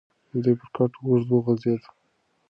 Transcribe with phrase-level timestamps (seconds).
[0.43, 1.81] دی پر کټ اوږد وغځېد.